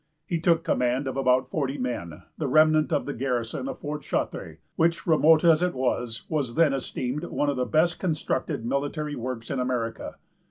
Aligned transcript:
He 0.25 0.39
took 0.39 0.63
command 0.63 1.05
of 1.07 1.15
about 1.15 1.51
forty 1.51 1.77
men, 1.77 2.23
the 2.35 2.47
remnant 2.47 2.91
of 2.91 3.05
the 3.05 3.13
garrison 3.13 3.67
of 3.69 3.77
Fort 3.81 4.01
Chartres; 4.01 4.57
which, 4.75 5.05
remote 5.05 5.43
as 5.43 5.61
it 5.61 5.75
was, 5.75 6.23
was 6.27 6.55
then 6.55 6.73
esteemed 6.73 7.23
one 7.25 7.51
of 7.51 7.55
the 7.55 7.65
best 7.65 7.99
constructed 7.99 8.65
military 8.65 9.15
works 9.15 9.51
in 9.51 9.59
America. 9.59 10.15